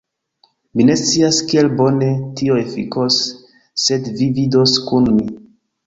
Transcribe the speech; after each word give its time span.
Mi 0.79 0.85
ne 0.89 0.95
scias 1.01 1.41
kiel 1.51 1.69
bone 1.83 2.09
tio 2.41 2.59
efikos 2.65 3.21
sed 3.87 4.13
vi 4.19 4.33
vidos 4.41 4.79
kun 4.91 5.17
mi 5.21 5.33